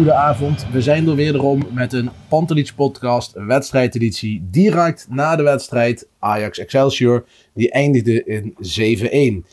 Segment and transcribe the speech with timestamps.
[0.00, 0.66] Goede avond.
[0.72, 4.42] We zijn er wederom met een Pantelich podcast, wedstrijdeditie.
[4.50, 9.46] Direct na de wedstrijd Ajax Excelsior, die eindigde in 7-1.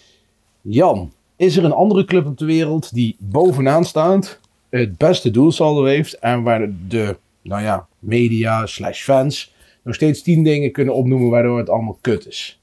[0.62, 5.84] Jan, is er een andere club op de wereld die bovenaan staat, het beste doelsaldo
[5.84, 9.54] heeft en waar de, nou ja, media slash fans
[9.84, 12.57] nog steeds tien dingen kunnen opnoemen waardoor het allemaal kut is?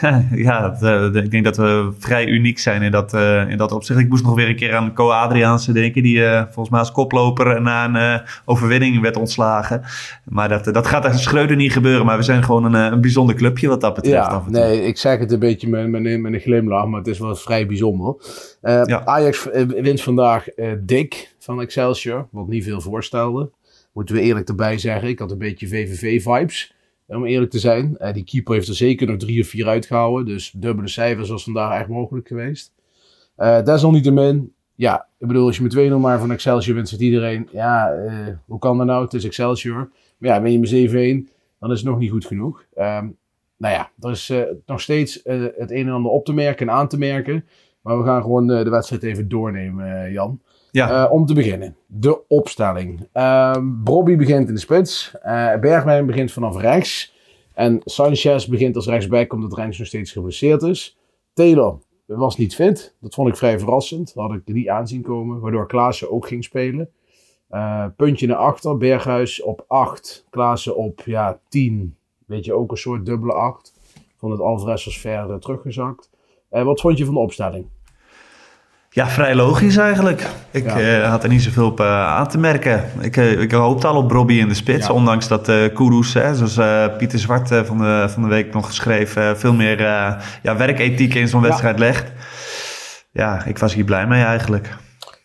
[0.46, 0.82] ja, dat,
[1.14, 3.98] eh, ik denk dat we vrij uniek zijn in dat, eh, in dat opzicht.
[4.00, 6.92] Ik moest nog weer een keer aan Co Adriaanse denken, die eh, volgens mij als
[6.92, 9.82] koploper na een overwinning werd ontslagen.
[10.24, 13.34] Maar dat, dat gaat aan Schreuder niet gebeuren, maar we zijn gewoon een, een bijzonder
[13.34, 14.26] clubje wat dat betreft.
[14.30, 17.08] Ja, nee, ik zeg het een beetje met, met, een- met een glimlach, maar het
[17.08, 18.14] is wel vrij bijzonder.
[18.62, 19.04] Ja.
[19.04, 20.44] Ajax wint vandaag
[20.80, 23.50] dik van Excelsior, wat niet veel voorstelde.
[23.92, 26.74] Moeten we eerlijk erbij zeggen, ik had een beetje VVV-vibes,
[27.16, 27.96] om eerlijk te zijn.
[27.98, 31.44] Eh, die keeper heeft er zeker nog drie of vier uitgehouden, dus dubbele cijfers was
[31.44, 32.72] vandaag echt mogelijk geweest.
[33.36, 37.48] Eh desalniettemin, ja, ik bedoel, als je met 2-0 maar van Excelsior wint, zegt iedereen,
[37.52, 39.04] ja, eh, hoe kan dat nou?
[39.04, 39.90] Het is Excelsior.
[40.18, 41.28] Maar ja, ben je met 7-1,
[41.58, 42.64] dan is het nog niet goed genoeg.
[42.74, 43.08] Ehm,
[43.56, 46.68] nou ja, er is eh, nog steeds eh, het een en ander op te merken
[46.68, 47.44] en aan te merken.
[47.82, 50.40] Maar we gaan gewoon eh, de wedstrijd even doornemen, eh, Jan.
[50.72, 51.04] Ja.
[51.04, 53.08] Eh, om te beginnen, de opstelling.
[53.12, 55.14] Ehm Bobby begint in de spits.
[55.22, 57.14] Eh Bergwijn begint vanaf rechts.
[57.54, 60.98] En Sanchez begint als rechtsback omdat Rens nog steeds geblesseerd is.
[61.32, 62.96] Taylor was niet fit.
[63.00, 64.14] Dat vond ik vrij verrassend.
[64.14, 65.40] Dat had ik niet aanzien komen.
[65.40, 66.90] Waardoor Klaassen ook ging spelen.
[67.48, 68.76] Eh, puntje naar achter.
[68.76, 70.26] Berghuis op 8.
[70.30, 71.96] Klaassen op ja, 10.
[72.26, 73.74] Weet je, ook een soort dubbele 8.
[74.16, 76.10] Vond het Alvarez was verder teruggezakt.
[76.48, 77.66] Wat vond je van de opstelling?
[78.94, 80.26] Ja, vrij logisch eigenlijk.
[80.50, 80.80] Ik Ja.
[80.80, 82.84] eh, had er niet zoveel op eh, aan te merken.
[83.00, 84.86] Ik, eh, ik hoopte al op Robbie in de spits.
[84.86, 84.92] Ja.
[84.92, 85.44] Ondanks dat
[85.74, 89.38] Kudus, hè, zoals Pieter Zwart van, de, van de week nog geschreven...
[89.38, 89.80] veel meer
[90.42, 91.46] ja, werkethiek in zo'n Ja.
[91.48, 92.12] wedstrijd legt.
[93.12, 94.76] Ja, ik was hier blij mee eigenlijk.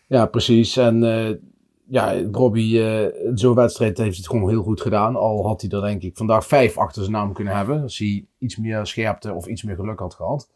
[0.06, 0.76] Ja, precies.
[0.76, 1.00] En
[1.88, 2.80] ja, Robbie,
[3.24, 5.16] in zo'n wedstrijd heeft het gewoon heel goed gedaan.
[5.16, 7.82] Al had hij er denk ik vandaag vijf achter zijn naam kunnen hebben.
[7.82, 10.48] Als hij iets meer scherpte of iets meer geluk had gehad.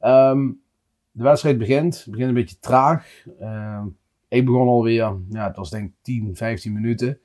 [0.00, 0.38] Ehm,
[1.16, 1.96] de wedstrijd begint.
[1.96, 3.24] Het begint een beetje traag.
[3.40, 3.86] Ehm,
[4.28, 7.08] ik begon alweer, ja, het was denk ik 10, 15 minuten.
[7.08, 7.18] Ik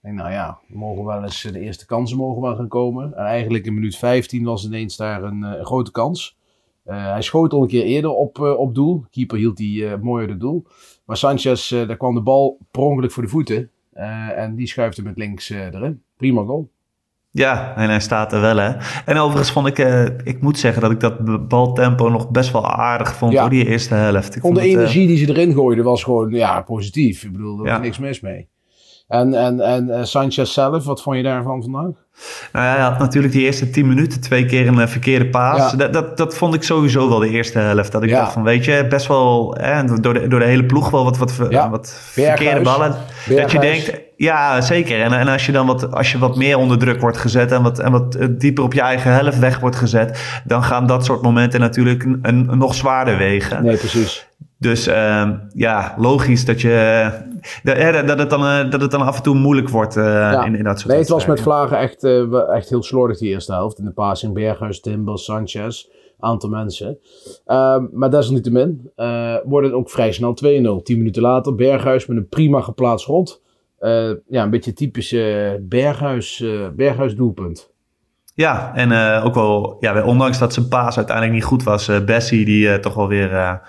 [0.00, 3.16] denk, nou ja, mogen wel eens, de eerste kansen mogen wel gaan komen.
[3.16, 6.36] En eigenlijk in minuut 15 was ineens daar een, eh, grote kans.
[6.84, 9.04] Eh, hij schoot al een keer eerder op, eh, op doel.
[9.10, 10.66] Keeper hield die eh, mooi uit het doel.
[11.04, 13.70] Maar Sanchez, eh, daar kwam de bal per ongeluk voor de voeten.
[13.92, 16.02] Eh, en die schuift hem met links eh, erin.
[16.16, 16.70] Prima goal.
[17.38, 18.70] Ja, en hij staat er wel, hè.
[19.04, 22.66] En overigens vond ik, eh, ik moet zeggen dat ik dat baltempo nog best wel
[22.66, 23.40] aardig vond Ja.
[23.40, 24.36] voor die eerste helft.
[24.36, 27.22] Ik Vond de het, eh, energie die ze erin gooiden was gewoon ja, positief.
[27.24, 27.78] Ik bedoel, er was Ja.
[27.78, 28.48] niks mis mee.
[29.08, 31.90] En, en, en eh, Sanchez zelf, wat vond je daarvan vandaag?
[32.52, 35.70] Nou ja, hij had natuurlijk die eerste 10 minuten twee keer een eh, verkeerde paas.
[35.70, 35.76] Ja.
[35.76, 37.92] Dat, dat, dat vond ik sowieso wel de eerste helft.
[37.92, 38.18] Dat ik Ja.
[38.20, 41.18] dacht van, weet je, best wel hè, door, de, door de hele ploeg wel wat,
[41.18, 41.70] wat, Ja.
[41.70, 42.64] wat verkeerde Berghuis.
[42.64, 42.96] ballen.
[43.40, 45.00] Dat je denkt, ja zeker.
[45.02, 47.62] En, en als je dan wat, als je wat meer onder druk wordt gezet en
[47.62, 51.04] wat, en wat eh, dieper op je eigen helft weg wordt gezet, dan gaan dat
[51.04, 53.64] soort momenten natuurlijk een, een- nog zwaarder wegen.
[53.64, 54.28] Nee, precies.
[54.58, 57.10] Dus ehm, ja, logisch dat, je,
[57.62, 60.04] dat, hè, dat, het dan, eh, dat het dan af en toe moeilijk wordt eh,
[60.04, 60.44] Ja.
[60.44, 61.40] in, in dat soort Nee, het was met.
[61.40, 63.78] Vlagen echt, eh, echt heel slordig die eerste helft.
[63.78, 65.86] In de passing Berghuis, Timber, Sanchez.
[66.18, 66.98] Aantal mensen.
[67.46, 70.82] Ehm, maar desalniettemin eh wordt het ook vrij snel 2-0.
[70.82, 73.42] 10 minuten later Berghuis met een prima geplaatst rond.
[73.78, 77.74] Eh, ja, een beetje typische Berghuis, eh, Berghuis doelpunt.
[78.36, 82.04] Ja, en uh, ook wel, ja, ondanks dat zijn paas uiteindelijk niet goed was, uh,
[82.04, 83.60] Bessie die uh, toch wel weer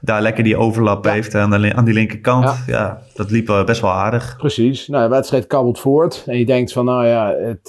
[0.00, 1.12] daar lekker die overlap ja.
[1.12, 2.44] heeft aan, de, aan die linkerkant.
[2.44, 4.36] Ja, ja dat liep best wel aardig.
[4.36, 4.88] Precies.
[4.88, 7.68] Nou, de wedstrijd kabbelt voort en je denkt van, nou ja, het,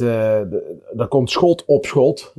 [0.97, 2.33] er komt schot op schot,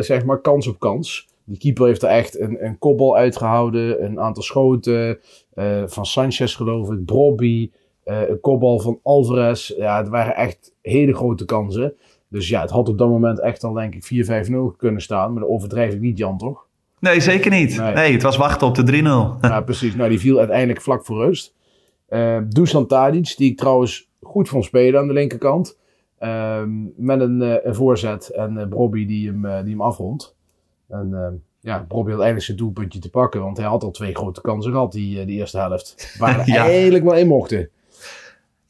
[0.00, 1.28] zeg maar, kans op kans.
[1.44, 5.18] Die keeper heeft er echt een, een kopbal uitgehouden, een aantal schoten
[5.86, 7.70] van Sanchez geloof ik, Brobby,
[8.04, 9.68] een kopbal van Alvarez.
[9.76, 11.94] Ja, het waren echt hele grote kansen.
[12.34, 15.32] Dus ja, het had op dat moment echt al denk ik 4-5-0 kunnen staan.
[15.32, 16.66] Maar dat overdrijf ik niet, Jan, toch?
[16.98, 17.78] Nee, zeker niet.
[17.94, 19.02] Nee, het was wachten op de
[19.40, 19.40] 3-0.
[19.50, 19.94] ja, precies.
[19.94, 21.54] Nou, die viel uiteindelijk vlak voor rust.
[22.08, 25.78] Uh, Dusan Tadic, die ik trouwens goed vond spelen aan de linkerkant.
[26.20, 26.62] Uh,
[26.96, 30.36] met een, uh, een, voorzet en uh, Brobby die hem, die hem afrondt.
[30.88, 33.40] En ja, Brobby had eigenlijk zijn doelpuntje te pakken.
[33.40, 36.16] Want hij had al twee grote kansen gehad, die, die eerste helft.
[36.18, 36.64] Waar hij ja.
[36.64, 37.70] eigenlijk wel in mochten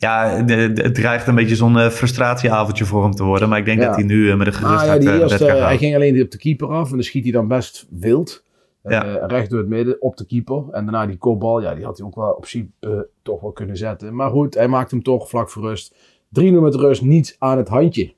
[0.04, 3.48] ja, het dreigt een beetje zo'n uh, frustratieavondje voor hem te worden.
[3.48, 5.78] Maar ik denk dat hij nu uh, met een gerustheid ah, ja, die eerste, Hij
[5.78, 8.42] ging alleen op de keeper af en dan schiet hij dan best wild.
[8.88, 9.26] Ja.
[9.26, 10.64] recht door het midden op de keeper.
[10.70, 13.76] En daarna die kopbal, ja, die had hij ook wel op principe toch wel kunnen
[13.76, 14.14] zetten.
[14.14, 15.94] Maar goed, hij maakt hem toch vlak voor rust.
[16.40, 18.14] 3-0 met rust, niet aan het handje.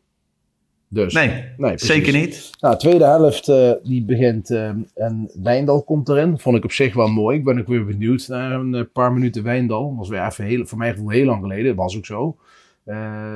[0.88, 2.50] Dus, nee, nee zeker niet.
[2.60, 6.38] Nou, tweede helft uh, die begint uh, en Wijndal komt erin.
[6.38, 7.38] Vond ik op zich wel mooi.
[7.38, 9.88] Ik ben ook weer benieuwd naar een uh, paar minuten Wijndal.
[9.88, 11.66] Dat was weer even heel, voor mij gevoel heel lang geleden.
[11.66, 12.36] Dat was ook zo.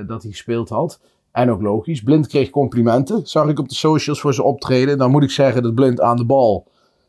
[0.06, 1.00] dat hij gespeeld had.
[1.32, 2.02] En ook logisch.
[2.02, 3.26] Blind kreeg complimenten.
[3.26, 4.98] Zag ik op de socials voor zijn optreden.
[4.98, 6.66] Dan moet ik zeggen dat Blind aan de bal.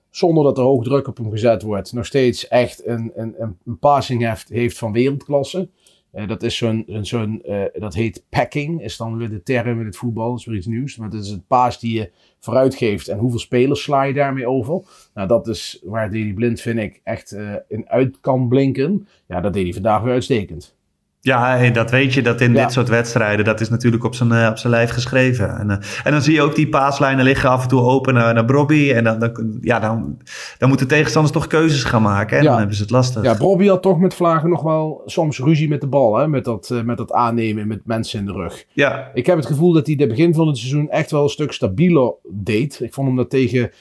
[0.09, 1.93] Zonder dat er hoog druk op hem gezet wordt.
[1.93, 3.35] Nog steeds echt een, een,
[3.65, 5.69] een passing heeft, heeft van wereldklasse.
[6.13, 9.85] Uh, dat is zo'n, zo'n uh, dat heet packing, is dan weer de term in
[9.85, 10.97] het voetbal, dat is weer iets nieuws.
[10.97, 14.47] Maar dat is het paas die je vooruit geeft en hoeveel spelers sla je daarmee
[14.47, 14.81] over.
[15.13, 19.07] Nou, dat is waar Deli Blind, vind ik, echt uh, in uit kan blinken.
[19.27, 20.75] Ja, dat deed hij vandaag weer uitstekend.
[21.23, 24.47] Ja, dat weet je, dat in dit soort wedstrijden, dat is natuurlijk op zijn, uh,
[24.49, 25.57] op zijn lijf geschreven.
[25.57, 28.33] En, uh, en dan zie je ook die paaslijnen liggen af en toe open naar,
[28.33, 28.91] naar Brobby.
[28.91, 30.17] En dan, dan, ja, dan,
[30.57, 32.37] dan moeten tegenstanders toch keuzes gaan maken.
[32.37, 32.49] En ja.
[32.49, 33.23] dan hebben ze het lastig.
[33.23, 36.17] Ja, Brobby had toch met Vlagen nog wel soms ruzie met de bal.
[36.17, 36.27] Hè?
[36.27, 38.65] Met, dat, uh, met dat aannemen met mensen in de rug.
[38.73, 39.11] Ja.
[39.13, 41.51] Ik heb het gevoel dat hij de begin van het seizoen echt wel een stuk
[41.51, 42.79] stabieler deed.
[42.81, 43.71] Ik vond hem dat tegen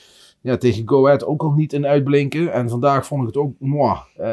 [0.41, 2.53] ja, tegen Go Ahead ook al niet in uitblinken.
[2.53, 4.27] En vandaag vond ik het ook, moi, uh,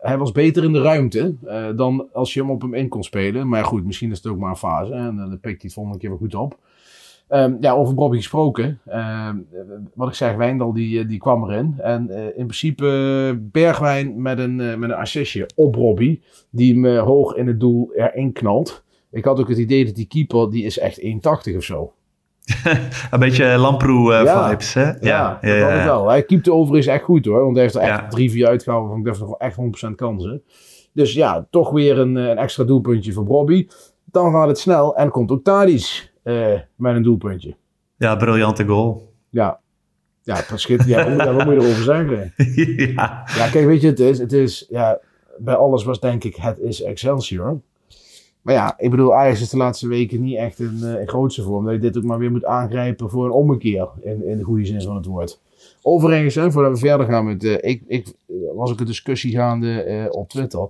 [0.00, 3.02] hij was beter in de ruimte uh, dan als je hem op hem in kon
[3.02, 3.48] spelen.
[3.48, 4.92] Maar goed, misschien is het ook maar een fase.
[4.92, 6.58] En dan pikt hij het volgende keer weer goed op.
[7.28, 8.80] Um, ja, over Bobby gesproken.
[8.88, 9.28] Uh,
[9.94, 11.74] wat ik zeg, Wijndal die, die kwam erin.
[11.78, 16.20] En in principe Bergwijn met een, met een assistje op Bobby.
[16.50, 18.84] Die hem hoog in het doel erin knalt.
[19.10, 21.92] Ik had ook het idee dat die keeper, die is echt 1,80 of zo.
[23.10, 24.88] Een beetje Lamproe-vibes, uh, hè?
[24.88, 26.08] Ja, ja, ja, dat ja, wel.
[26.08, 27.42] Hij keepte overigens echt goed, hoor.
[27.42, 29.56] Want hij heeft er echt drie, vier uitgehouden van, ik dacht nog echt
[29.88, 30.42] 100% kansen.
[30.92, 33.66] Dus ja, toch weer een, een extra doelpuntje voor Bobby.
[34.04, 37.56] Dan gaat het snel en komt ook Thadis uh, met een doelpuntje.
[37.96, 39.12] Ja, briljante goal.
[39.30, 39.60] Ja,
[40.22, 42.32] ja, verschiet, ja, wat moet je erover zeggen?
[42.94, 43.22] ja.
[43.36, 45.00] ja, kijk, weet je, het is, het is ja,
[45.38, 47.60] bij alles was denk ik, het is Excelsior.
[48.42, 51.64] Maar ja, ik bedoel, Ajax is de laatste weken niet echt in, in grootste vorm.
[51.64, 53.88] Dat je dit ook maar weer moet aangrijpen voor een ommekeer.
[54.00, 55.40] In, in de goede zin van het woord.
[55.82, 57.44] Overigens, hè, voordat we verder gaan met...
[57.44, 58.12] Uh, ik, ik,
[58.54, 60.68] was ook een discussie gaande uh, op Twitter.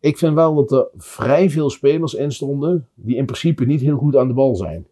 [0.00, 2.88] Ik vind wel dat er vrij veel spelers in stonden...
[2.94, 4.86] die in principe niet heel goed aan de bal zijn.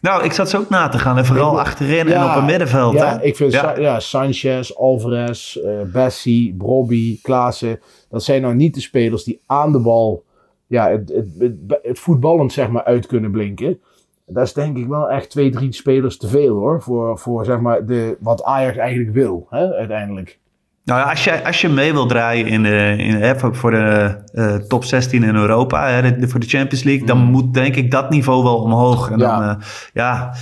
[0.00, 1.18] Nou, ik zat ze ook na te gaan.
[1.18, 2.94] En vooral achterin en op het middenveld.
[2.94, 3.24] Ja, hè?
[3.24, 3.78] ik vind ja.
[3.78, 7.80] ja Sanchez, Alvarez, uh, Bessie, Brobby, Klaassen...
[8.08, 10.24] dat zijn nou niet de spelers die aan de bal
[10.74, 13.78] ja, het, het, het, voetballend zeg maar uit kunnen blinken.
[14.26, 16.82] Dat is denk ik wel echt twee, drie spelers te veel hoor.
[16.82, 20.38] Voor, voor zeg maar de, wat Ajax eigenlijk wil hè, uiteindelijk.
[20.84, 24.54] Nou ja, als je, als je mee wil draaien in de, in, voor de uh,
[24.54, 27.30] top 16 in Europa, hè, de, voor de Champions League, dan mm.
[27.30, 29.10] moet denk ik dat niveau wel omhoog.
[29.10, 29.38] En ja.
[29.38, 30.34] Dan, uh, ja,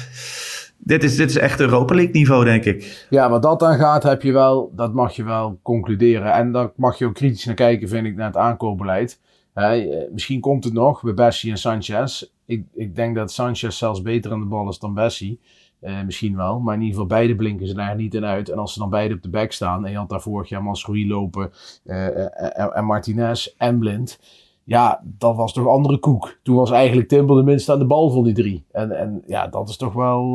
[0.79, 3.07] dit is, dit is echt Europa League niveau, denk ik.
[3.11, 6.33] Ja, wat dat dan gaat, heb je wel, dat mag je wel concluderen.
[6.33, 9.21] En daar mag je ook kritisch naar kijken, vind ik, naar het aankoopbeleid.
[9.55, 12.25] Uh, misschien komt het nog bij Bessie en Sanchez.
[12.47, 15.41] Ik, ik denk dat Sanchez zelfs beter aan de bal is dan Bessie.
[15.81, 18.49] Uh, misschien wel, maar in ieder geval beide blinken ze daar niet in uit.
[18.49, 20.63] En als ze dan beide op de back staan en je had daar vorig jaar
[20.63, 21.53] Masroei lopen
[21.85, 24.21] uh, en, en, Martinez en Blind.
[24.65, 26.39] Ja, dat was toch andere koek.
[26.43, 28.65] Toen was eigenlijk Timber de minste aan de bal van die drie.
[28.71, 30.35] En, en ja, dat is toch wel,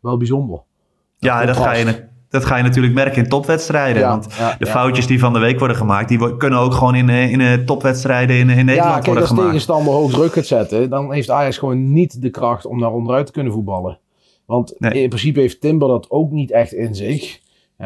[0.00, 0.56] wel bijzonder.
[0.56, 0.64] Dat
[1.18, 2.08] ja, dat ga je
[2.38, 4.08] dat ga je natuurlijk merken in topwedstrijden.
[4.08, 4.28] want
[4.58, 7.40] de foutjes die van de week worden gemaakt, die kunnen ook gewoon in, eh, in
[7.40, 9.42] eh, topwedstrijden in, in Nederland ja, kijk, worden gemaakt.
[9.42, 12.92] als tegenstander hoog druk gaat zetten, dan heeft Ajax gewoon niet de kracht om naar
[12.92, 13.98] onderuit te kunnen voetballen.
[14.46, 17.40] Want in principe heeft Timber dat ook niet echt in zich.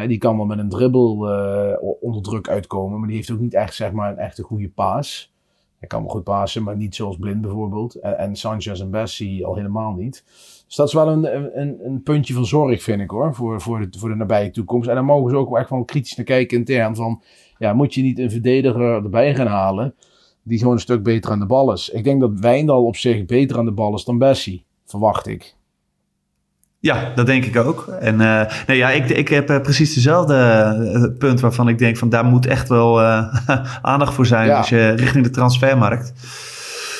[0.06, 3.54] die kan wel met een dribbel uh, onder druk uitkomen, maar die heeft ook niet
[3.54, 5.32] echt zeg maar, een echte goede paas.
[5.78, 7.94] Hij kan wel goed pasen, maar niet zoals Blind bijvoorbeeld.
[7.94, 10.24] En, en Sanchez en Bessie al helemaal niet.
[10.70, 13.80] Dus dat is wel een, een, een puntje van zorg, vind ik hoor, voor, voor,
[13.80, 14.88] de, voor de nabije toekomst.
[14.88, 17.22] En daar mogen ze ook echt wel kritisch naar kijken intern van,
[17.58, 19.94] ja, moet je niet een verdediger erbij gaan halen
[20.42, 21.88] die gewoon een stuk beter aan de bal is.
[21.88, 25.54] Ik denk dat Wijndal op zich beter aan de bal is dan Bessie, verwacht ik.
[26.78, 27.86] Ja, dat denk ik ook.
[28.00, 30.34] En uh, nee, ja, ik, ik heb uh, precies dezelfde
[30.94, 33.00] uh, punt waarvan ik denk van daar moet echt wel
[33.82, 34.56] aandacht voor zijn Ja.
[34.56, 36.12] als je richting de transfermarkt.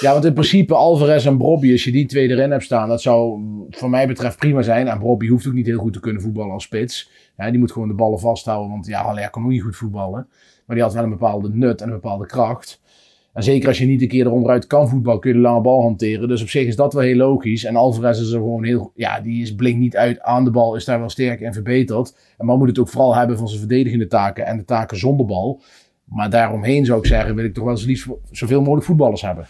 [0.01, 3.03] Ja, want in principe Alvarez en Brobby, als je die twee erin hebt staan, dat
[3.03, 3.41] zou
[3.71, 4.89] voor mij betreft prima zijn.
[4.89, 7.11] En Brobby hoeft ook niet heel goed te kunnen voetballen als spits.
[7.37, 10.29] Ja, die moet gewoon de ballen vasthouden, want ja, Haller kan ook niet goed voetballen.
[10.67, 12.81] Maar die had wel een bepaalde nut en een bepaalde kracht.
[13.33, 15.83] En zeker als je niet een keer eronderuit kan voetballen, kun je de lange bal
[15.83, 16.29] hanteren.
[16.29, 17.65] Dus op zich is dat wel heel logisch.
[17.65, 20.77] En Alvarez is er gewoon heel, ja, die is blinkt niet uit aan de bal,
[20.77, 22.17] is daar wel sterk en verbeterd.
[22.39, 25.27] En man moet het ook vooral hebben van zijn verdedigende taken en de taken zonder
[25.27, 25.63] bal.
[26.05, 29.47] Maar daaromheen zou ik zeggen, wil ik toch wel eens liefst zoveel mogelijk voetballers hebben.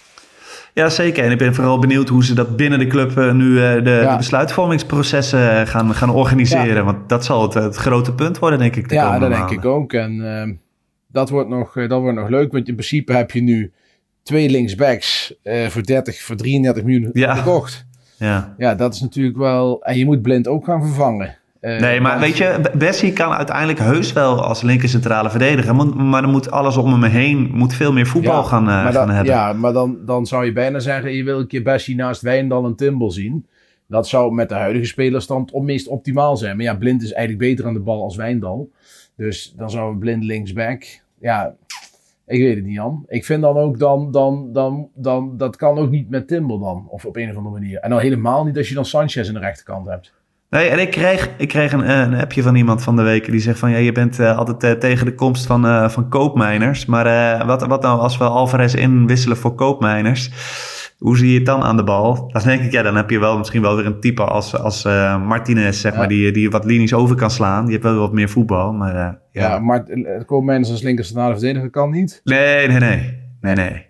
[0.75, 1.25] Ja, zeker.
[1.25, 3.83] En ik ben vooral benieuwd hoe ze dat binnen de club uh, nu uh, de,
[3.83, 6.85] de besluitvormingsprocessen gaan, gaan organiseren.
[6.85, 8.89] Want dat zal het, het grote punt worden, denk ik.
[8.89, 9.93] de Ja, dat denk ik ook.
[9.93, 10.53] En ehm,
[11.09, 13.73] dat, wordt nog, eh, dat wordt nog leuk, want in principe heb je nu
[14.23, 17.35] twee linksbacks eh, voor, 30, voor 33 miljoen Ja.
[17.35, 17.87] gekocht.
[18.17, 18.55] Ja.
[18.59, 19.83] Ja, dat is natuurlijk wel...
[19.83, 21.37] En je moet Blind ook gaan vervangen.
[21.61, 25.75] Eh, Nee, maar weet je, Bessie kan uiteindelijk heus wel als linker centrale verdediger.
[25.75, 28.95] Maar, maar dan moet alles om hem heen moet veel meer voetbal Ja, gaan, eh,
[28.95, 29.35] gaan hebben.
[29.35, 32.65] Ja, maar dan, dan zou je bijna zeggen, je wil een keer Bessie naast Wijndal
[32.65, 33.47] en Timbel zien.
[33.87, 36.57] Dat zou met de huidige spelerstand op meest optimaal zijn.
[36.57, 38.71] Maar ja, Blind is eigenlijk beter aan de bal als Wijndal.
[39.17, 40.85] Dus dan zou Blind linksback.
[41.21, 41.55] Ja,
[42.27, 43.05] ik weet het niet, Jan.
[43.09, 46.87] Ik vind dan ook dan, dan, dan, dan, dat kan ook niet met Timbel dan.
[46.89, 47.79] Of op een of andere manier.
[47.79, 50.13] En dan helemaal niet als je dan Sanchez aan de rechterkant hebt.
[50.51, 53.41] Nee, en ik kreeg, ik kreeg een, een appje van iemand van de week die
[53.41, 53.71] zegt van...
[53.71, 56.87] ja, je bent eh, altijd eh, tegen de komst van, eh, van koopmijners.
[56.87, 60.31] Maar wat, wat nou als we Alvarez inwisselen voor koopmijners?
[60.99, 62.29] Hoe zie je het dan aan de bal?
[62.33, 64.85] Dan denk ik, ja, dan heb je wel misschien wel weer een type als, als
[65.27, 65.99] Martinez, zeg Ja.
[65.99, 66.09] maar...
[66.09, 67.63] Die, die wat linies over kan slaan.
[67.63, 69.59] Die heeft wel wat meer voetbal, maar Ja, ja.
[69.59, 69.85] maar
[70.45, 72.21] mensen als linker centrale verdediger kan niet.
[72.25, 73.19] Nee, nee, nee.
[73.41, 73.89] Nee, nee.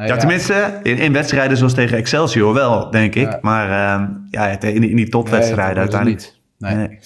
[0.00, 3.30] Nee, Ja, tenminste, in, in wedstrijden zoals tegen Excelsior wel, denk ik.
[3.30, 3.38] Ja.
[3.42, 3.64] Maar
[4.00, 6.20] eh, ja, in, die- in die topwedstrijden Nee, uiteindelijk.
[6.20, 6.38] niet.
[6.58, 6.74] Nee.
[6.74, 6.98] Nee.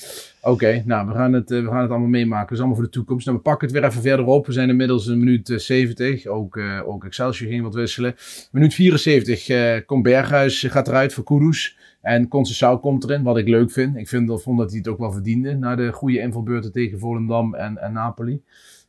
[0.42, 2.42] Oké, nou, we gaan, het, eh, we gaan het allemaal meemaken.
[2.46, 3.26] Dat is allemaal voor de toekomst.
[3.26, 4.46] Nou, we pakken het weer even verder op.
[4.46, 6.26] We zijn inmiddels een minuut eh, 70.
[6.26, 8.14] Ook, eh, ook Excelsior ging wat wisselen.
[8.50, 11.76] Minuut 74 eh, komt Berghuis, eh, gaat eruit voor Kudus.
[12.02, 13.96] En Conceição komt erin, wat ik leuk vind.
[13.96, 15.54] Ik vind, dat- vond dat hij het ook wel verdiende.
[15.54, 18.42] Na de goede invalbeurten tegen Volendam en, en Napoli.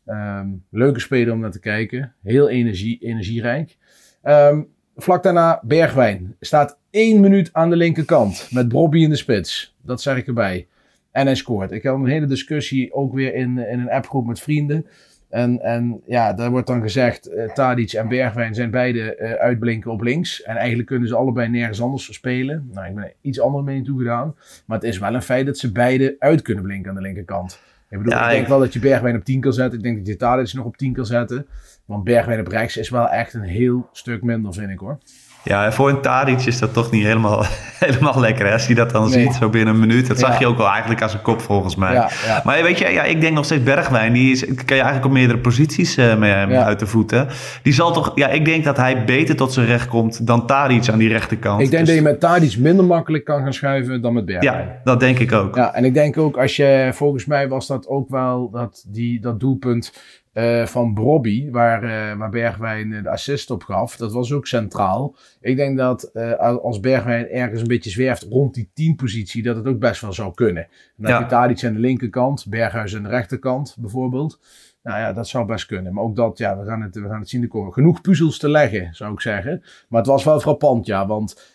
[0.05, 2.13] Ehm, leuke speler om naar te kijken.
[2.23, 3.77] Heel energie, energierijk.
[4.25, 4.61] Ehm,
[4.95, 6.35] vlak daarna Bergwijn.
[6.39, 8.47] Staat één minuut aan de linkerkant.
[8.51, 9.75] Met Bobby in de spits.
[9.81, 10.67] Dat zeg ik erbij.
[11.11, 11.71] En hij scoort.
[11.71, 14.85] Ik had een hele discussie ook weer in, in een appgroep met vrienden.
[15.29, 19.91] En, en ja, daar wordt dan gezegd, eh Tadic en Bergwijn zijn beide eh, uitblinken
[19.91, 20.43] op links.
[20.43, 22.69] En eigenlijk kunnen ze allebei nergens anders spelen.
[22.73, 24.35] Nou, ik ben er iets andere mening toegedaan.
[24.65, 27.59] Maar het is wel een feit dat ze beide uit kunnen blinken aan de linkerkant.
[27.89, 29.77] Ik bedoel, Ja, ik denk wel dat je Bergwijn op 10 kan zetten.
[29.77, 31.47] Ik denk dat je Tadic nog op 10 kan zetten.
[31.85, 34.97] Want Bergwijn op rechts is wel echt een heel stuk minder, vind ik hoor.
[35.43, 37.43] Ja, voor een Tadic is dat toch niet helemaal,
[37.85, 38.45] helemaal lekker.
[38.45, 38.51] Hè?
[38.53, 39.23] Als je dat dan Nee.
[39.23, 40.07] ziet, zo binnen een minuut.
[40.07, 41.93] Dat zag je ook wel eigenlijk als een kop volgens mij.
[41.93, 42.41] Ja, ja.
[42.43, 44.13] Maar weet je, ja, ik denk nog steeds Bergwijn.
[44.13, 47.27] Die is, kan je eigenlijk op meerdere posities eh, mee, uit de voeten.
[47.61, 50.89] Die zal toch, ja, ik denk dat hij beter tot zijn recht komt dan Tadic
[50.89, 51.61] aan die rechterkant.
[51.61, 54.57] Ik denk Dus- dat je met Tadic minder makkelijk kan gaan schuiven dan met Bergwijn.
[54.67, 55.55] Ja, dat denk ik ook.
[55.55, 59.19] Ja, en ik denk ook als je, volgens mij was dat ook wel dat, die,
[59.21, 59.93] dat doelpunt
[60.35, 64.47] eh, van Brobby, waar, eh, waar Bergwijn eh, de assist op gaf, dat was ook
[64.47, 65.15] centraal.
[65.41, 66.13] Ik denk dat
[66.61, 70.13] als Bergwijn ergens een beetje zwerft rond die 10 positie, dat het ook best wel
[70.13, 70.63] zou kunnen.
[70.63, 71.17] En dan Ja.
[71.19, 74.39] heb je Tadic aan de linkerkant, Berghuis aan de rechterkant bijvoorbeeld.
[74.83, 75.93] Nou ja, dat zou best kunnen.
[75.93, 77.73] Maar ook dat, ja, we gaan het, we gaan het zien de komen.
[77.73, 79.63] Genoeg puzzels te leggen, zou ik zeggen.
[79.89, 81.53] Maar het was wel frappant, ja, want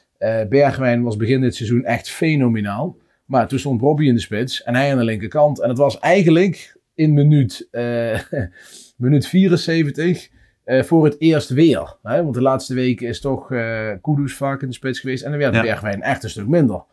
[0.48, 2.96] Bergwijn was begin dit seizoen echt fenomenaal.
[3.24, 5.60] Maar toen stond Robbie in de spits en hij aan de linkerkant.
[5.60, 8.20] En het was eigenlijk in minuut, eh,
[8.96, 10.28] minuut 74
[10.64, 11.96] eh, voor het eerst weer.
[12.02, 12.22] Hè?
[12.22, 15.24] Want de laatste weken is toch eh Kudus vaak in de spits geweest.
[15.24, 15.62] En dan werd Ja.
[15.62, 16.84] Bergwijn echt een stuk minder,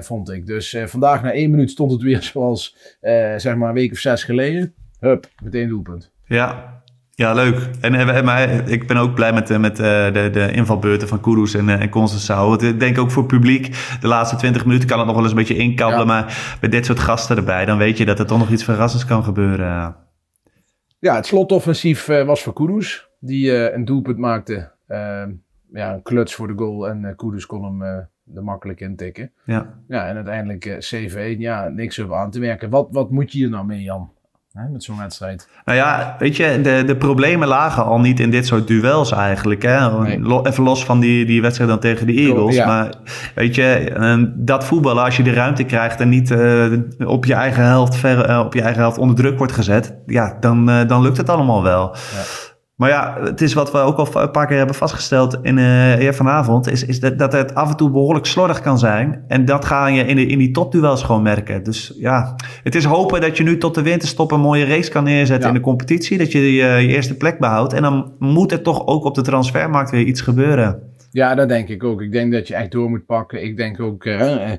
[0.00, 0.46] vond ik.
[0.46, 2.76] Dus vandaag na één minuut stond het weer zoals
[3.36, 4.74] zeg maar een week of zes geleden.
[5.00, 6.12] Hup, meteen doelpunt.
[6.26, 6.77] Ja,
[7.18, 7.68] ja leuk.
[7.80, 11.20] En, eh, maar ik ben ook blij met, eh, met eh, de, de invalbeurten van
[11.20, 12.50] Kudus en, eh.
[12.50, 15.24] Het- Ik denk ook voor het publiek, de laatste 20 minuten kan het nog wel
[15.24, 16.06] eens een beetje inkabbelen.
[16.06, 16.12] Ja.
[16.12, 19.06] Maar met dit soort gasten erbij, dan weet je dat er toch nog iets verrassends
[19.06, 19.96] kan gebeuren.
[20.98, 23.08] Ja, het slotoffensief eh, was voor Kudus.
[23.20, 24.70] Die eh, een doelpunt maakte.
[24.86, 25.22] Eh,
[25.72, 26.88] ja, een kluts voor de goal.
[26.88, 29.30] En eh Kudus kon hem eh er makkelijk intikken.
[29.44, 29.74] Ja.
[29.88, 31.34] Ja, en uiteindelijk eh, CV.
[31.38, 32.70] Ja, niks op aan te merken.
[32.70, 34.10] Wat, wat moet je hier nou mee, Jan?
[34.58, 35.48] Hè, met zo'n wedstrijd.
[35.64, 39.62] Nou ja, weet je, de, de problemen lagen al niet in dit soort duels eigenlijk.
[39.62, 39.90] Hè?
[40.02, 40.20] Nee.
[40.20, 42.54] Lo- Even los van die, die wedstrijd dan tegen de Eagles.
[42.54, 42.66] Ja.
[42.66, 42.90] Maar
[43.34, 46.64] weet je, dat voetballen, als je de ruimte krijgt en niet eh,
[47.04, 50.36] op, je eigen helft ver, eh, op je eigen helft onder druk wordt gezet, ja,
[50.40, 51.94] dan, eh, dan lukt het allemaal wel.
[52.78, 55.98] Maar ja, het is wat we ook al een paar keer hebben vastgesteld in, eh
[56.00, 59.24] eer vanavond, is, is dat, dat het af en toe behoorlijk slordig kan zijn.
[59.28, 61.62] En dat ga je in, de, in die topduels gewoon merken.
[61.62, 65.04] Dus ja, het is hopen dat je nu tot de winterstop een mooie race kan
[65.04, 65.48] neerzetten Ja.
[65.48, 66.18] in de competitie.
[66.18, 67.72] Dat je je, je eerste plek behoudt.
[67.72, 70.82] En dan moet er toch ook op de transfermarkt weer iets gebeuren.
[71.10, 72.00] Ja, dat denk ik ook.
[72.02, 73.42] Ik denk dat je echt door moet pakken.
[73.44, 74.58] Ik denk ook, eh, eh,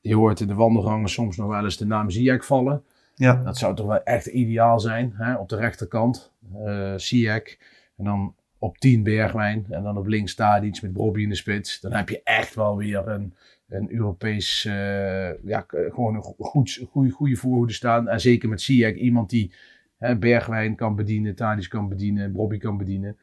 [0.00, 2.82] je hoort in de wandelgangen soms nog wel eens de naam Ziyech vallen.
[3.14, 5.34] Ja, Dat zou toch wel echt ideaal zijn, hè?
[5.34, 6.31] op de rechterkant.
[6.66, 7.56] Eh Ziyech.
[7.96, 9.66] En dan op 10 Bergwijn.
[9.70, 11.80] En dan op links Tadic met Bobby in de spits.
[11.80, 13.34] Dan heb je echt wel weer een,
[13.68, 18.08] een Europees, eh, ja, gewoon een go- goed, goede, goede voorhoede staan.
[18.08, 19.52] En zeker met Ziyech, iemand die
[19.98, 23.16] hè, Bergwijn kan bedienen, Tadic kan bedienen, Bobby kan bedienen.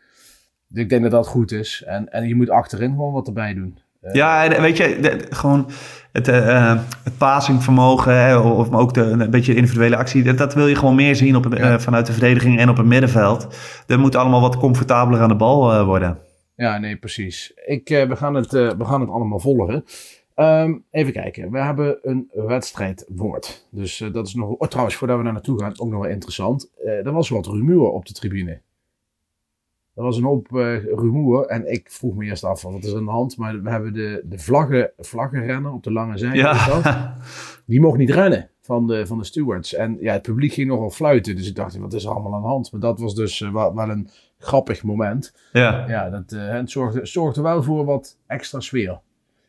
[0.67, 1.83] Dus ik denk dat dat goed is.
[1.86, 3.77] En, en je moet achterin gewoon wat erbij doen.
[4.01, 5.70] Eh, ja en weet je, de- gewoon
[6.12, 10.68] het, eh, het passingvermogen, hè, of ook de, een beetje individuele actie, dat, dat wil
[10.68, 11.79] je gewoon meer zien op, Ja.
[11.79, 13.48] vanuit de verdediging en op het middenveld.
[13.86, 16.18] Dat moet allemaal wat comfortabeler aan de bal worden.
[16.56, 17.51] Ja, nee, precies.
[17.65, 19.84] Ik, we, gaan het, we gaan het allemaal volgen.
[20.36, 21.51] Ehm, even kijken.
[21.51, 23.68] We hebben een wedstrijdwoord.
[23.72, 24.50] Dus dat is nog...
[24.50, 26.72] Oh, trouwens, voordat we daar naartoe gaan, ook nog wel interessant.
[26.86, 28.62] Er was wat rumoer op de tribune.
[29.96, 31.46] Er was een hoop eh rumoer.
[31.46, 33.38] En ik vroeg me eerst af, wat is er aan de hand?
[33.38, 36.38] Maar we hebben de, de vlaggen, vlaggenrenner op de lange zijde.
[36.38, 37.17] Ja,
[37.65, 39.74] Die mocht niet rennen van de, van de stewards.
[39.74, 41.36] En ja, het publiek ging nogal fluiten.
[41.36, 42.72] Dus ik dacht, wat is er allemaal aan de hand?
[42.72, 45.34] Maar dat was dus eh, wel, wel een grappig moment.
[45.53, 45.88] ja.
[45.88, 49.00] Ja, dat eh, het zorgde, zorgde wel voor wat extra sfeer.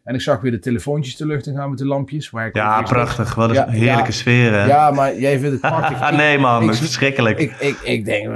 [0.04, 2.30] En ik zag weer de telefoontjes de lucht in gaan met de lampjes.
[2.30, 3.34] Waar ik ja prachtig.
[3.34, 4.10] Wat een Ja, heerlijke ja.
[4.10, 4.52] sfeer.
[4.52, 4.64] hè?
[4.66, 6.00] Ja, maar jij vindt het prachtig.
[6.10, 7.38] Ah, nee man, ik- verschrikkelijk.
[7.38, 8.28] Ik, ik, ik denk,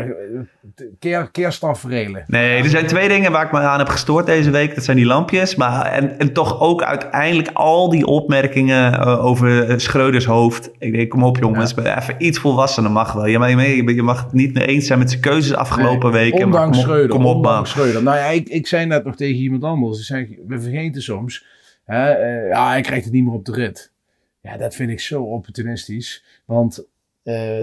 [0.99, 1.31] keer.
[2.27, 4.75] Nee, er zijn twee dingen waar ik me aan heb gestoord deze week.
[4.75, 5.55] Dat zijn die lampjes.
[5.55, 10.71] Maar, en, en toch ook uiteindelijk al die opmerkingen eh, over Schreuders hoofd.
[10.79, 13.27] Ik denk, kom op jongens, even iets volwassener mag wel.
[13.27, 16.31] Je, mag- je, je mag het niet mee eens zijn met zijn keuzes afgelopen Nee,
[16.31, 16.49] weken.
[16.49, 17.09] maar kom op, Schreuder.
[17.09, 17.67] Kom op man.
[17.67, 18.03] Schreuder.
[18.03, 19.99] Nou ja, ik, ik zei net nog tegen iemand anders.
[19.99, 21.45] Ik zeg, we vergeten soms.
[21.85, 23.93] Hè, eh, ja, hij krijgt het niet meer op de rit.
[24.41, 26.25] Ja, dat vind ik zo opportunistisch.
[26.45, 26.87] Want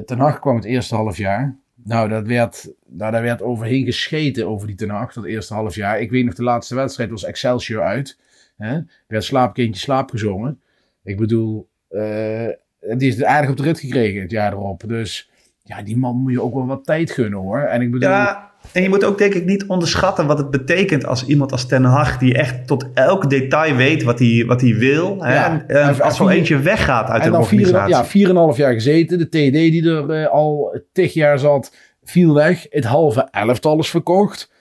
[0.05, 1.55] Hag kwam het eerste half jaar.
[1.83, 5.75] Nou, dat werd, nou, daar werd overheen gescheten over die Ten Hag, dat eerste half
[5.75, 5.99] jaar.
[6.01, 8.17] Ik weet nog, de laatste wedstrijd was Excelsior uit.
[8.57, 8.73] Hè?
[8.73, 10.61] Er werd slaapkindje slaap gezongen.
[11.03, 12.47] Ik bedoel, eh,
[12.79, 14.83] die is aardig op de rit gekregen het jaar erop.
[14.87, 15.29] Dus
[15.63, 17.59] ja, die man moet je ook wel wat tijd gunnen hoor.
[17.59, 21.05] En ik bedoel, Ja, en je moet ook denk ik niet onderschatten wat het betekent
[21.05, 22.17] als iemand als Ten Hag...
[22.17, 25.23] die echt tot elk detail weet wat hij, wat hij wil.
[25.23, 25.33] Hè?
[25.33, 25.63] Ja.
[25.67, 27.95] En, En als zo eentje weggaat uit en de vier, organisatie.
[27.95, 29.17] ja, vier en een half jaar gezeten.
[29.17, 32.65] De TD die er eh, al tig jaar zat, viel weg.
[32.69, 34.51] Het halve elftal is verkocht.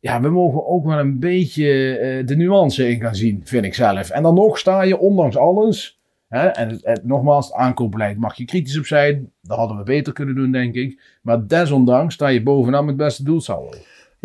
[0.00, 3.74] Ja, we mogen ook wel een beetje eh, de nuance in gaan zien, vind ik
[3.74, 4.10] zelf.
[4.10, 6.00] En dan nog sta je, ondanks alles...
[6.28, 9.32] En het- nogmaals, aankoopbeleid mag je kritisch op zijn.
[9.42, 11.18] Dat hadden we beter kunnen doen, denk ik.
[11.22, 13.76] Maar desondanks sta je bovenaan met beste doelsaldo.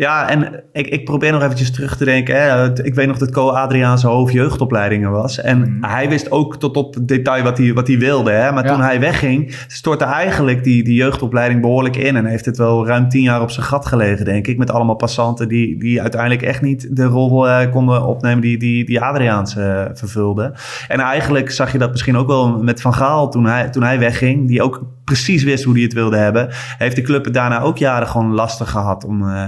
[0.02, 2.42] Ja, en ik, ik probeer nog eventjes terug te denken.
[2.42, 2.82] Hè.
[2.84, 5.40] Ik weet nog dat Co Adriaan zijn hoofd jeugdopleidingen was.
[5.40, 5.84] En Mhm.
[5.92, 8.30] hij wist ook tot op het detail wat hij, wat hij wilde.
[8.30, 8.52] Hè.
[8.52, 8.72] Maar Ja.
[8.72, 12.16] toen hij wegging, stortte eigenlijk die, die jeugdopleiding behoorlijk in.
[12.16, 14.58] En heeft het wel ruim tien jaar op zijn gat gelegen, denk ik.
[14.58, 18.84] Met allemaal passanten die, die uiteindelijk echt niet de rol eh, konden opnemen die, die,
[18.84, 20.54] die Adriaans eh, vervulde.
[20.88, 23.98] En eigenlijk zag je dat misschien ook wel met Van Gaal toen hij, toen hij
[23.98, 24.48] wegging.
[24.48, 26.48] Die ook precies wist hoe hij het wilde hebben.
[26.78, 29.46] Heeft de club het daarna ook jaren gewoon lastig gehad om, eh,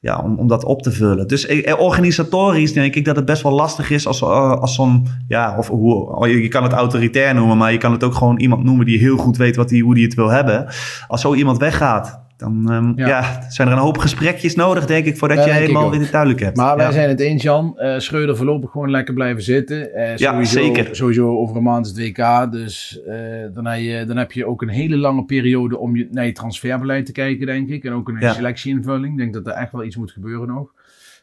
[0.00, 1.28] ja, om, om dat op te vullen.
[1.28, 5.06] Dus eh, organisatorisch denk ik dat het best wel lastig is als, eh, als zo'n,
[5.28, 8.64] ja, of hoe, je kan het autoritair noemen, maar je kan het ook gewoon iemand
[8.64, 10.66] noemen die heel goed weet wat die, hoe die het wil hebben.
[11.08, 13.06] Als zo iemand weggaat, dan ehm, Ja.
[13.08, 13.50] ja.
[13.50, 16.56] zijn er een hoop gesprekjes nodig, denk ik, voordat Ja, je helemaal weer duidelijk hebt.
[16.56, 16.92] Maar wij Ja.
[16.92, 17.78] zijn het eens, Jan.
[17.78, 19.94] Eh Schreuder voorlopig gewoon lekker blijven zitten.
[19.94, 20.96] Eh, Ja, sowieso, zeker.
[20.96, 22.52] Sowieso over een maand is het WK.
[22.52, 23.16] Dus eh,
[23.52, 26.32] dan, heb je, dan heb je ook een hele lange periode om je, naar je
[26.32, 27.84] transferbeleid te kijken, denk ik.
[27.84, 28.32] En ook Ja.
[28.32, 29.12] selectieinvulling.
[29.12, 30.72] Ik denk dat er echt wel iets moet gebeuren nog.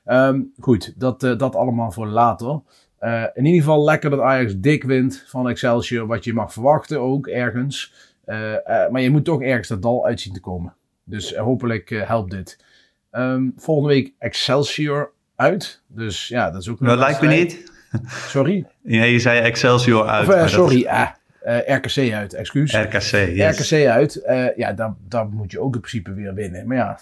[0.05, 2.61] Ehm, goed, dat, dat allemaal voor later.
[3.33, 6.07] In ieder geval lekker dat Ajax dik wint van Excelsior.
[6.07, 7.93] Wat je mag verwachten ook ergens.
[8.91, 10.73] Maar je moet toch ergens dat dal uit zien te komen.
[11.09, 12.57] Dus eh, hopelijk eh, helpt dit.
[13.11, 15.81] Ehm, volgende week Excelsior uit.
[15.87, 17.71] Dus ja, dat is ook een Dat lijkt me niet.
[18.07, 18.65] Sorry.
[18.83, 20.27] Ja, je zei Excelsior uit.
[20.27, 21.07] Of, eh, sorry, ah,
[21.65, 22.73] RKC uit, excuus.
[22.73, 23.71] RKC, yes.
[23.71, 24.21] RKC uit.
[24.55, 26.67] Ja, daar, daar moet je ook in principe weer winnen.
[26.67, 26.99] Maar ja,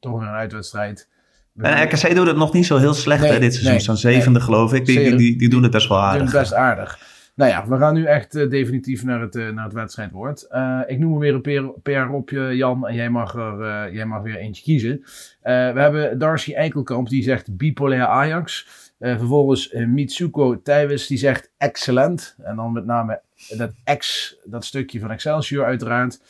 [0.00, 1.08] toch weer een uitwedstrijd.
[1.52, 3.72] We En RKC doet het nog niet zo heel slecht Nee, hè, dit seizoen.
[3.72, 4.86] nee, Zo'n zevende geloof ik.
[4.86, 6.32] Die, die, die, die doen het best wel doen het aardig.
[6.32, 6.98] best aardig.
[7.40, 10.46] Nou ja, we gaan nu echt uh, definitief naar het, uh, naar het wedstrijdwoord.
[10.50, 14.04] Uh, ik noem er weer een PR op je, Jan, en jij mag er jij
[14.04, 15.00] mag weer eentje kiezen.
[15.42, 18.68] we hebben Darcy Eikelkamp, die zegt bipolair Ajax.
[18.98, 22.36] vervolgens Mitsuko Tijwes, die zegt excellent.
[22.42, 23.20] En dan met name
[23.56, 26.20] dat X, dat stukje van Excelsior uiteraard.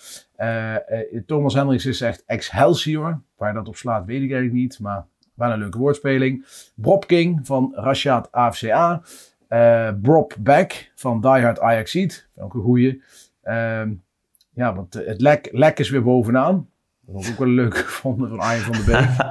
[1.26, 3.20] Thomas Hendricks zegt Excelsior.
[3.36, 6.46] Waar dat op slaat, weet ik eigenlijk niet, maar wel een leuke woordspeling.
[6.74, 9.02] Bob King van Rashad AFCA.
[9.50, 12.28] Uh, Brob Beck van Die Hard Ajax Seed.
[12.36, 13.02] Ook een goeie.
[13.44, 13.82] Uh,
[14.50, 16.68] ja, want het lek, lek is weer bovenaan.
[17.00, 19.26] Dat was ook wel leuk gevonden van Arjen van der Beek.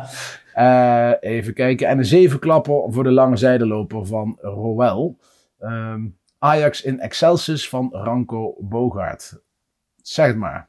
[0.55, 1.87] uh, even kijken.
[1.87, 5.17] En een zeven klapper voor de lange zijdeloper van Roel.
[5.59, 9.41] Um, Ajax in Excelsis van Ranko Bogaert.
[10.01, 10.68] Zeg het maar.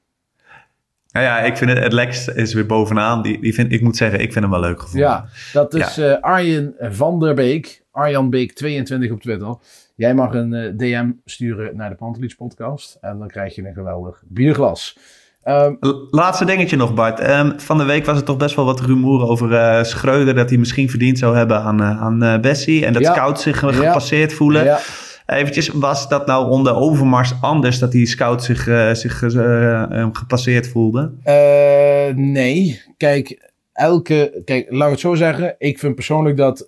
[1.13, 3.23] Nou ja, ik vind het, het Lex is weer bovenaan.
[3.23, 5.09] Die, die vind, ik moet zeggen, ik vind hem wel leuk gevonden.
[5.09, 6.11] Ja, dat is ja.
[6.11, 7.83] Uh, Arjen van der Beek.
[7.91, 9.57] Arjan Beek 22 op Twitter.
[9.95, 12.99] Jij mag een uh, DM sturen naar de Pantelich podcast.
[13.01, 14.99] En dan krijg je een geweldig bierglas.
[15.45, 15.77] Um,
[16.11, 17.29] Laatste dingetje nog, Bart.
[17.31, 20.35] Um, van de week was er toch best wel wat rumoer over uh, Schreuder.
[20.35, 22.87] Dat hij misschien verdiend zou hebben aan, aan Bessie.
[22.87, 23.13] En dat ja.
[23.13, 24.65] scouts zich gepasseerd voelen.
[24.65, 24.79] Ja.
[25.31, 28.63] Eventjes, was dat nou onder Overmars anders dat die scout zich,
[28.93, 29.19] zich
[30.13, 31.13] gepasseerd voelde?
[32.15, 32.83] nee.
[32.97, 34.43] Kijk, elke.
[34.45, 35.55] Kijk, laat ik het zo zeggen.
[35.59, 36.67] Ik vind persoonlijk dat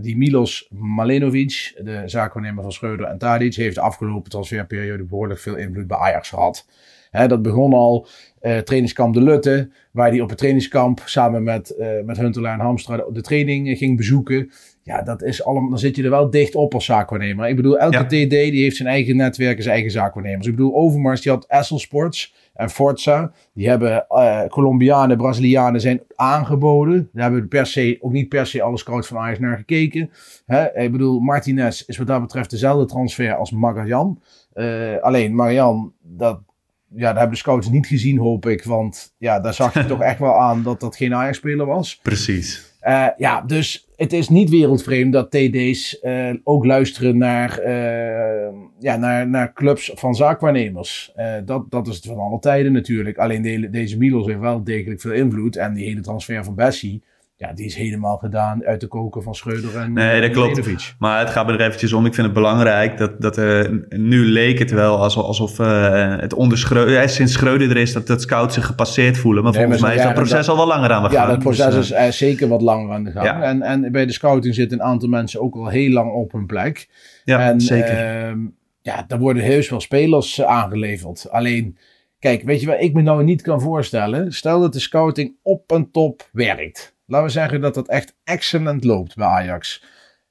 [0.00, 5.56] die Milos Malenovic, de zaakwaarnemer van Schreuder en Tadic, heeft de afgelopen transferperiode behoorlijk veel
[5.56, 6.66] invloed bij Ajax gehad.
[7.12, 8.06] Dat begon al
[8.42, 12.64] uh, trainingskamp De Lutte, waar hij op het trainingskamp samen met, uh, met Huntelaar en
[12.64, 14.50] Hamstra de training ging bezoeken.
[14.84, 17.48] Ja, dat is allemaal, dan zit je er wel dicht op als zaakwaarnemer.
[17.48, 18.04] Ik bedoel, elke ja.
[18.04, 20.46] TD die heeft zijn eigen netwerk en zijn eigen zaakwaarnemers.
[20.46, 23.32] Ik bedoel, Overmars die had Essel Sports en Forza.
[23.54, 27.08] Die hebben uh, Colombianen, Brazilianen zijn aangeboden.
[27.12, 30.10] Daar hebben we per se, ook niet per se alle scouts van Ajax naar gekeken.
[30.46, 30.78] Hè?
[30.78, 34.20] Ik bedoel, Martinez is wat dat betreft dezelfde transfer als Magallan.
[34.54, 36.40] Uh, alleen Marian, dat,
[36.88, 38.64] ja, dat hebben de scouts niet gezien, hoop ik.
[38.64, 41.98] Want ja, daar zag je toch echt wel aan dat dat geen Ajax-speler was.
[42.02, 42.71] Precies.
[42.88, 48.96] Uh, ja, dus het is niet wereldvreemd dat TD's uh, ook luisteren naar, uh, ja,
[48.96, 51.12] naar, naar clubs van zaakwaarnemers.
[51.44, 53.18] dat, dat is het van alle tijden natuurlijk.
[53.18, 55.56] Alleen de, deze Milos heeft wel degelijk veel invloed.
[55.56, 57.02] En die hele transfer van Bessie,
[57.42, 60.56] ja, die is helemaal gedaan uit de koken van Schreuder en Nee, dat klopt.
[60.56, 60.94] Lenovic.
[60.98, 62.06] Maar het gaat me er eventjes om.
[62.06, 66.34] Ik vind het belangrijk dat, dat uh, nu leek het wel alsof, alsof uh, het
[66.34, 69.42] onder Schreuder, sinds Schreuder er is, dat, dat scouts zich gepasseerd voelen.
[69.42, 71.22] Maar nee, volgens maar, mij is dat proces dat, al wel langer aan de gang.
[71.22, 73.26] Ja, dat proces dus, uh, is zeker wat langer aan de gang.
[73.26, 73.42] Ja.
[73.42, 76.46] En, en bij de scouting zitten een aantal mensen ook al heel lang op hun
[76.46, 76.88] plek.
[77.24, 77.98] Ja, en, zeker.
[77.98, 78.38] Ehm,
[78.82, 81.30] ja, daar worden heus wel spelers aangeleverd.
[81.30, 81.76] Alleen...
[82.18, 84.32] Kijk, weet je wat ik me nou niet kan voorstellen?
[84.32, 88.84] Stel dat de scouting op een top werkt laten we zeggen dat dat echt excellent
[88.84, 89.84] loopt bij Ajax.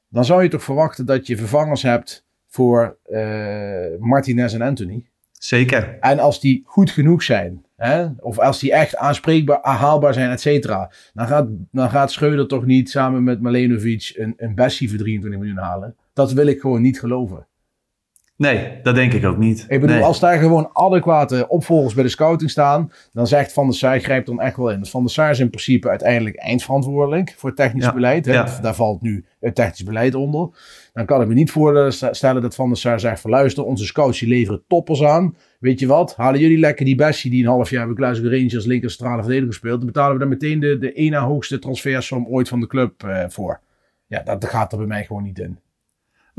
[0.09, 5.05] Dan zou je toch verwachten dat je vervangers hebt voor uh, Martinez en Anthony.
[5.31, 5.97] Zeker.
[5.99, 10.41] En als die goed genoeg zijn, hè, of als die echt aanspreekbaar, haalbaar zijn, et
[10.41, 14.97] cetera, dan gaat, dan gaat Schreuder toch niet samen met Malenovic een, een Bessie voor
[14.97, 15.95] 23 miljoen halen.
[16.13, 17.47] Dat wil ik gewoon niet geloven.
[18.41, 19.65] Nee, dat denk ik ook niet.
[19.67, 20.05] Ik bedoel, nee.
[20.05, 24.27] als daar gewoon adequate opvolgers bij de scouting staan, dan zegt Van der Sar, grijpt
[24.27, 24.79] dan echt wel in.
[24.79, 28.25] Dus Van der Sar is in principe uiteindelijk eindverantwoordelijk voor het technisch Ja, beleid.
[28.25, 28.33] Hè?
[28.33, 28.59] ja.
[28.61, 30.49] Daar valt nu het technisch beleid onder.
[30.93, 34.19] Dan kan ik me niet voorstellen dat Van der Sar zegt van luister, onze scouts
[34.19, 35.35] die leveren toppers aan.
[35.59, 38.65] Weet je wat, halen jullie lekker die Bessie die een half jaar bij Glasgow Rangers
[38.65, 39.77] linker centrale verdediger speelt.
[39.77, 43.23] Dan betalen we daar meteen de, de ene hoogste transfersom ooit van de club eh,
[43.27, 43.61] voor.
[44.07, 45.59] Ja, dat gaat er bij mij gewoon niet in.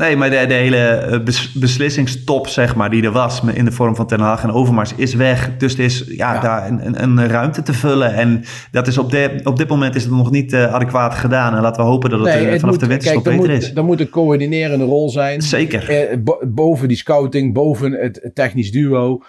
[0.03, 3.73] Nee, maar de, de hele eh, bes- beslissingstop, zeg maar, die er was in de
[3.73, 5.57] vorm van Ten Haag en Overmars, is weg.
[5.57, 6.41] Dus er is ja, Ja.
[6.41, 8.15] daar een, een, een ruimte te vullen.
[8.15, 11.55] En dat is op, de, op dit moment is het nog niet eh, adequaat gedaan.
[11.57, 13.62] En laten we hopen dat het, eh, het vanaf moet- de winterstop er beter moet,
[13.62, 13.75] is.
[13.75, 15.43] Er moet een coördinerende rol zijn.
[15.43, 15.88] Zeker.
[15.88, 19.23] Eh, bo- boven die scouting, boven het, technisch duo.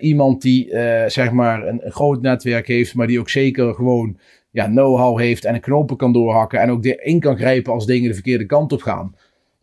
[0.00, 0.68] Iemand die
[1.06, 4.16] zeg maar een, een groot netwerk heeft, maar die ook zeker gewoon
[4.50, 6.60] ja, know-how heeft en een knopen kan doorhakken.
[6.60, 9.14] En ook erin kan grijpen als dingen de verkeerde kant op gaan.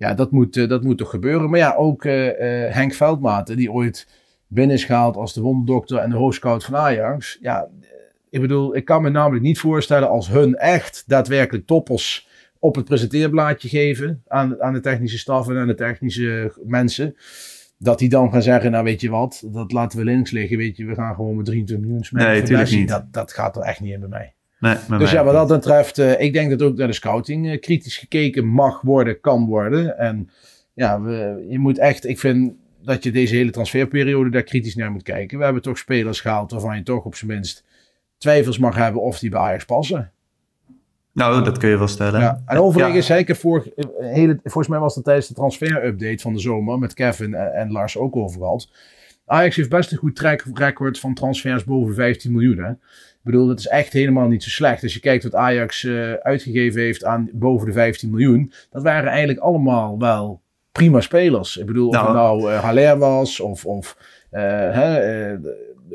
[0.01, 1.49] Ja, dat moet, eh, dat moet toch gebeuren.
[1.49, 4.07] Maar ja, ook eh, eh, Henk Veldmaten, die ooit
[4.47, 7.37] binnen is gehaald als de wonderdokter en de hoofdscout van Ajax.
[7.41, 7.67] Ja,
[8.29, 12.27] ik bedoel, ik kan me namelijk niet voorstellen als hun echt daadwerkelijk toppers
[12.59, 17.15] op het presenteerblaadje geven aan, aan de technische staf en aan de technische mensen.
[17.77, 20.57] Dat die dan gaan zeggen, nou weet je wat, dat laten we links liggen.
[20.57, 22.31] Weet je, we gaan gewoon met 23 miljoen smijten.
[22.31, 22.81] Nee, voor tuurlijk Messi.
[22.81, 22.91] niet.
[22.91, 24.33] Dat, dat gaat er echt niet in bij mij.
[24.61, 27.59] Nee, Dus ja, wat dat betreft, eh, ik denk dat ook naar de scouting eh,
[27.59, 29.97] kritisch gekeken mag worden, kan worden.
[29.97, 30.29] En
[30.73, 34.91] ja, we, je moet echt, ik vind dat je deze hele transferperiode daar kritisch naar
[34.91, 35.37] moet kijken.
[35.37, 37.63] We hebben toch spelers gehaald waarvan je toch op zijn minst
[38.17, 40.11] twijfels mag hebben of die bij Ajax passen.
[41.13, 42.19] Nou, dat kun je wel stellen.
[42.19, 42.41] Ja.
[42.45, 43.15] En overigens, ja.
[43.15, 43.67] ik heb vorig,
[43.99, 47.71] hele, volgens mij was dat tijdens de transfer-update van de zomer met Kevin en, en
[47.71, 48.69] Lars ook over gehad.
[49.25, 52.57] Ajax heeft best een goed track record van transfers boven 15 miljoen.
[52.57, 52.69] Hè?
[52.71, 54.83] Ik bedoel, dat is echt helemaal niet zo slecht.
[54.83, 58.53] Als je kijkt wat Ajax uh, uitgegeven heeft aan boven de 15 miljoen.
[58.69, 61.57] Dat waren eigenlijk allemaal wel prima spelers.
[61.57, 63.97] Ik bedoel, nou, of het nou uh, Haller was of, of
[64.31, 65.37] uh, hè,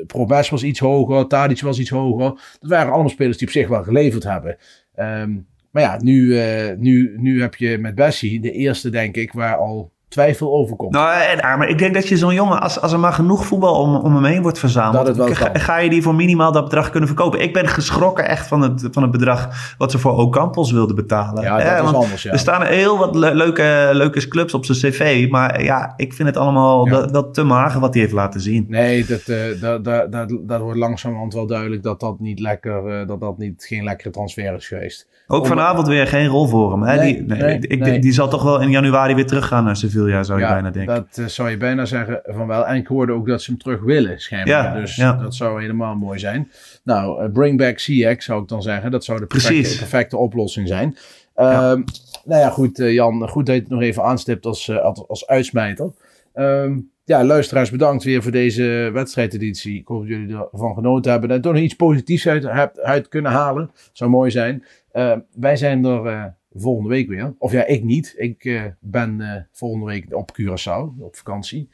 [0.07, 2.29] Probes was iets hoger, Tadic was iets hoger.
[2.59, 4.57] Dat waren allemaal spelers die op zich wel geleverd hebben.
[4.99, 6.35] Um, maar ja, nu,
[6.77, 10.93] nu, nu heb je met Bessie de eerste, denk ik, waar al twijfel overkomt.
[10.93, 13.81] Nou, en, maar ik denk dat je zo'n jongen, als, als er maar genoeg voetbal
[13.81, 17.09] om, om hem heen wordt verzameld, ga, ga, je die voor minimaal dat bedrag kunnen
[17.09, 17.41] verkopen.
[17.41, 21.43] Ik ben geschrokken echt van het, van het bedrag wat ze voor Ocampos wilden betalen.
[21.43, 22.31] Ja, dat is anders, ja.
[22.31, 26.37] Er staan heel wat leuke, leuke clubs op zijn cv, maar ja, ik vind het
[26.37, 27.05] allemaal ja.
[27.05, 28.65] dat, te mager wat hij heeft laten zien.
[28.67, 32.99] Nee, dat, uh, dat, dat, dat, dat wordt langzamerhand wel duidelijk dat dat niet lekker,
[32.99, 35.07] uh, dat dat niet, geen lekkere transfer is geweest.
[35.27, 36.81] Ook vanavond weer geen rol voor hem.
[36.81, 36.95] Hè?
[36.95, 37.99] Nee, die, nee, nee, ik, nee.
[37.99, 40.95] die zal toch wel in januari weer teruggaan naar Sevilla, zou je ja, bijna denken.
[40.95, 42.67] Dat uh, zou je bijna zeggen van wel.
[42.67, 44.63] En ik hoorde ook dat ze hem terug willen, schijnbaar.
[44.63, 45.13] Ja, dus ja.
[45.13, 46.51] dat zou helemaal mooi zijn.
[46.83, 48.91] Nou, uh, bring back CX zou ik dan zeggen.
[48.91, 50.97] Dat zou de perfecte, perfecte oplossing zijn.
[51.35, 51.71] Ja.
[51.71, 51.83] Um,
[52.25, 53.29] nou ja, goed uh, Jan.
[53.29, 55.91] Goed dat je het nog even aanstipt als, als, als uitsmijter.
[56.35, 59.79] Um, ja, luisteraars, bedankt weer voor deze wedstrijdeditie.
[59.79, 61.31] Ik hoop dat jullie ervan genoten hebben.
[61.31, 62.45] En toch nog iets positiefs uit,
[62.79, 63.71] uit kunnen halen.
[63.91, 64.63] Zou mooi zijn.
[64.93, 67.33] Uh, wij zijn er volgende week weer.
[67.37, 68.13] Of ja, ik niet.
[68.17, 71.69] Ik uh, ben volgende week op Curaçao, op vakantie.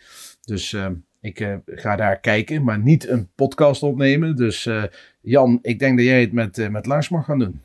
[0.46, 0.78] Dus
[1.22, 4.36] ik ga daar kijken, maar niet een podcast opnemen.
[4.36, 4.70] Dus
[5.22, 7.62] Jan, ik denk dat jij het met, met Lars mag gaan doen.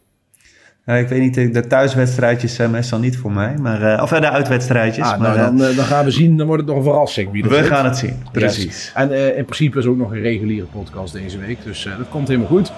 [0.87, 3.57] Ja, ik weet niet, de thuiswedstrijdjes zijn meestal niet voor mij.
[3.57, 5.07] Maar, of de uitwedstrijdjes.
[5.07, 7.31] Ah, maar, nou, dan, dan, gaan we zien, dan wordt het nog een verrassing.
[7.31, 8.65] Wie we gaan het zien, precies.
[8.65, 8.93] Yes.
[8.95, 11.65] En in principe is ook nog een reguliere podcast deze week.
[11.65, 12.73] Dus dat komt helemaal goed.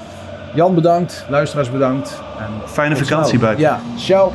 [0.54, 2.22] Jan bedankt, luisteraars bedankt.
[2.38, 3.64] En Fijne vakantie buiten.
[3.64, 4.32] Ja, ciao.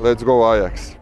[0.00, 0.97] Let's go Ajax.